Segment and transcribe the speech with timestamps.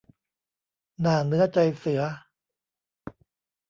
[1.01, 2.01] หน้าเนื้อใจเสือ